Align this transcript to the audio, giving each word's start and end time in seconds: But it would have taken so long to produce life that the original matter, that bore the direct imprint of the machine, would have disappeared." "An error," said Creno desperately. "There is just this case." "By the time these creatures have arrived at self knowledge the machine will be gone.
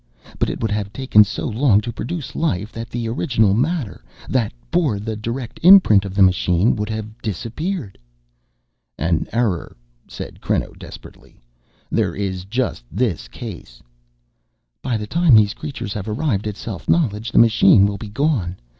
But 0.39 0.49
it 0.49 0.59
would 0.63 0.71
have 0.71 0.91
taken 0.91 1.23
so 1.23 1.45
long 1.47 1.79
to 1.81 1.93
produce 1.93 2.35
life 2.35 2.71
that 2.71 2.89
the 2.89 3.07
original 3.07 3.53
matter, 3.53 4.03
that 4.29 4.51
bore 4.71 4.99
the 4.99 5.15
direct 5.15 5.59
imprint 5.61 6.05
of 6.05 6.15
the 6.15 6.23
machine, 6.23 6.75
would 6.75 6.89
have 6.89 7.21
disappeared." 7.21 7.99
"An 8.97 9.27
error," 9.31 9.77
said 10.07 10.41
Creno 10.41 10.73
desperately. 10.79 11.37
"There 11.91 12.15
is 12.15 12.45
just 12.45 12.83
this 12.91 13.27
case." 13.27 13.83
"By 14.81 14.97
the 14.97 15.05
time 15.05 15.35
these 15.35 15.53
creatures 15.53 15.93
have 15.93 16.09
arrived 16.09 16.47
at 16.47 16.57
self 16.57 16.89
knowledge 16.89 17.31
the 17.31 17.37
machine 17.37 17.85
will 17.85 17.99
be 17.99 18.09
gone. 18.09 18.55